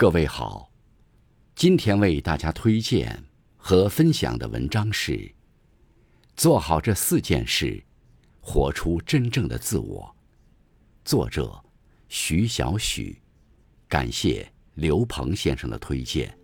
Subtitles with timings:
[0.00, 0.70] 各位好，
[1.54, 3.22] 今天为大家推荐
[3.58, 5.30] 和分享的文章是：
[6.34, 7.84] 做好这四件事，
[8.40, 10.16] 活出真正的自我。
[11.04, 11.62] 作者
[12.08, 13.20] 徐小许，
[13.86, 16.34] 感谢刘鹏先生的推荐。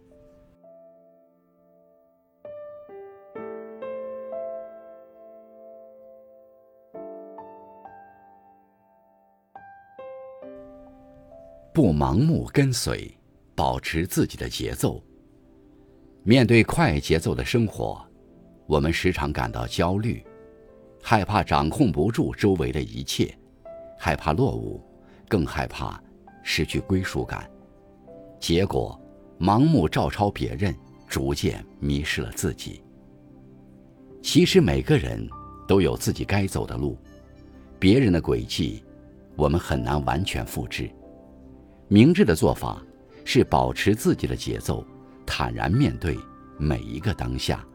[11.73, 13.17] 不盲目跟随。
[13.57, 15.03] 保持自己的节奏。
[16.23, 18.05] 面对快节奏的生活，
[18.67, 20.23] 我们时常感到焦虑，
[21.03, 23.35] 害怕掌控不住周围的一切，
[23.99, 24.81] 害怕落伍，
[25.27, 26.01] 更害怕
[26.43, 27.51] 失去归属感。
[28.39, 29.01] 结果，
[29.41, 30.77] 盲目照抄别人，
[31.09, 32.83] 逐渐迷失了自己。
[34.21, 35.27] 其实，每个人
[35.67, 36.99] 都有自己该走的路，
[37.79, 38.85] 别人的轨迹，
[39.37, 40.91] 我们很难完全复制。
[41.89, 42.83] 明智的做法。
[43.29, 44.87] 是保持自己的节奏，
[45.27, 46.17] 坦然面对
[46.57, 47.67] 每一个当下，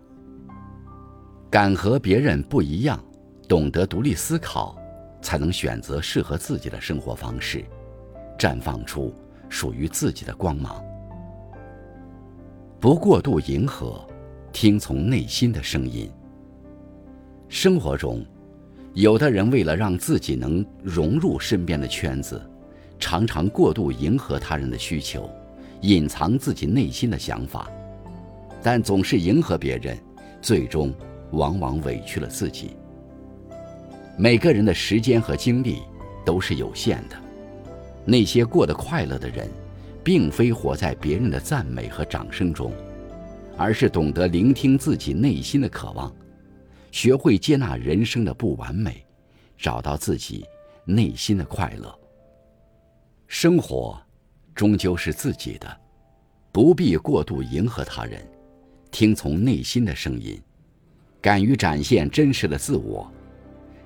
[1.50, 2.98] 敢和别人不一样，
[3.50, 4.78] 懂得独立思考，
[5.22, 7.66] 才能选择适合自己的生活方式，
[8.40, 9.14] 绽放出
[9.50, 10.82] 属于自己的光芒。
[12.80, 14.08] 不过度迎合，
[14.54, 16.10] 听从内心的声音。
[17.50, 18.26] 生活中，
[18.94, 22.42] 有的人为了让自己能融入身边的圈子，
[22.98, 25.30] 常常过度迎合他人的需求。
[25.82, 27.70] 隐藏自己内心的想法，
[28.62, 29.98] 但总是迎合别人，
[30.42, 30.94] 最终
[31.32, 32.78] 往往委屈了自己。
[34.18, 35.82] 每个人的时间和精力
[36.24, 37.16] 都是有限的，
[38.06, 39.50] 那些过得快乐的人，
[40.04, 42.72] 并非活在别人的赞美和掌声中，
[43.58, 46.14] 而是懂得聆听自己内心的渴望，
[46.92, 49.04] 学会接纳人生的不完美，
[49.58, 50.46] 找到自己
[50.86, 51.92] 内心的快乐。
[53.28, 54.00] 生活。
[54.62, 55.76] 终究是自己的，
[56.52, 58.24] 不必过度迎合他人，
[58.92, 60.40] 听从内心的声音，
[61.20, 63.12] 敢于展现真实的自我，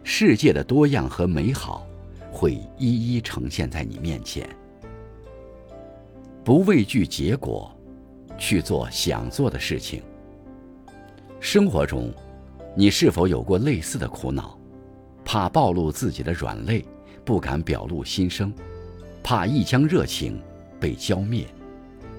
[0.03, 1.87] 世界的多样和美好
[2.29, 4.45] 会一一呈现在你面前。
[6.43, 7.73] 不畏惧结果，
[8.37, 10.03] 去做想做的事情。
[11.39, 12.13] 生活中，
[12.75, 14.59] 你是否有过类似的苦恼？
[15.23, 16.83] 怕暴露自己的软肋，
[17.23, 18.53] 不敢表露心声，
[19.23, 20.37] 怕一腔热情。
[20.85, 21.47] 被浇灭，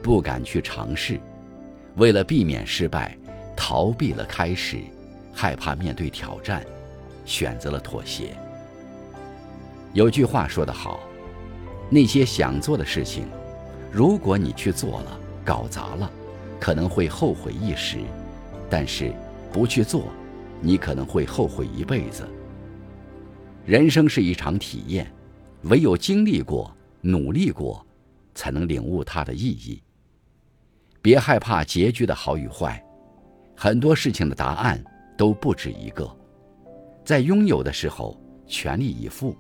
[0.03, 1.21] 不敢去尝试，
[1.95, 3.17] 为了避免失败，
[3.57, 4.79] 逃避了开始，
[5.33, 6.67] 害怕面对挑战，
[7.25, 8.37] 选择了妥协。
[9.93, 10.99] 有句话说得好，
[11.89, 13.29] 那些想做的事情，
[13.93, 16.11] 如果你去做了，搞砸了，
[16.59, 17.99] 可能会后悔一时；
[18.69, 19.13] 但是
[19.53, 20.09] 不去做，
[20.61, 22.29] 你可能会后悔一辈子。
[23.65, 25.09] 人生是一场体验，
[25.63, 27.86] 唯有经历过，努力过。
[28.37, 29.83] 才能领悟它的意义。
[31.03, 32.85] 别害怕结局的好与坏，
[33.57, 34.81] 很多事情的答案
[35.17, 36.09] 都不止一个。
[37.05, 39.35] 在拥有的时候全力以赴，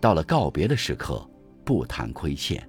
[0.00, 1.24] 到了告别的时刻
[1.64, 2.68] 不谈亏欠，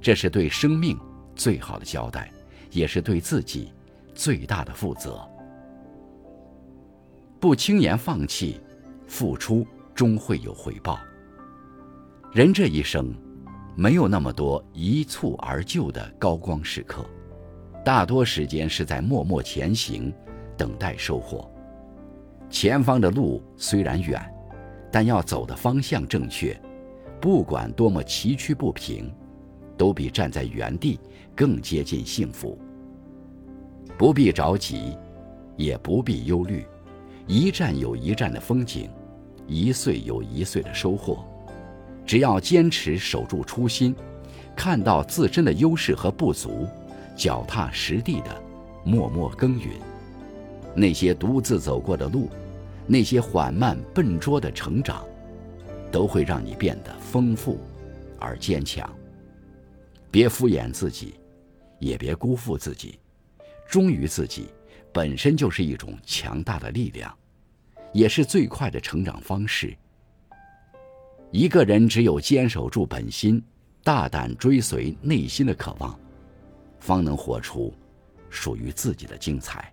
[0.00, 0.98] 这是对生命
[1.34, 2.30] 最好的交代，
[2.70, 3.72] 也是对自己
[4.14, 5.26] 最大的负责。
[7.40, 8.60] 不轻言放弃，
[9.06, 10.98] 付出终会有回报。
[12.32, 13.14] 人这一生。
[13.80, 17.02] 没有那么多一蹴而就的高光时刻，
[17.82, 20.12] 大多时间是在默默前行，
[20.54, 21.50] 等待收获。
[22.50, 24.22] 前方的路虽然远，
[24.92, 26.54] 但要走的方向正确，
[27.22, 29.10] 不管多么崎岖不平，
[29.78, 31.00] 都比站在原地
[31.34, 32.58] 更接近幸福。
[33.96, 34.94] 不必着急，
[35.56, 36.66] 也不必忧虑，
[37.26, 38.90] 一站有一站的风景，
[39.46, 41.24] 一岁有一岁的收获。
[42.06, 43.94] 只要坚持守住初心，
[44.56, 46.66] 看到自身的优势和不足，
[47.16, 48.42] 脚踏实地的
[48.84, 49.70] 默默耕耘，
[50.74, 52.28] 那些独自走过的路，
[52.86, 55.04] 那些缓慢笨拙的成长，
[55.92, 57.60] 都会让你变得丰富
[58.18, 58.88] 而坚强。
[60.10, 61.14] 别敷衍自己，
[61.78, 62.98] 也别辜负自己，
[63.68, 64.48] 忠于自己
[64.92, 67.14] 本身就是一种强大的力量，
[67.92, 69.76] 也是最快的成长方式。
[71.32, 73.40] 一个人只有坚守住本心，
[73.84, 75.96] 大胆追随内心的渴望，
[76.80, 77.72] 方能活出
[78.28, 79.72] 属于自己的精彩。